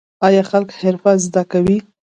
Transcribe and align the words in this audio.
آیا 0.27 0.43
خلک 0.49 0.69
حرفه 0.79 1.11
زده 1.23 1.43
کوي؟ 1.51 1.77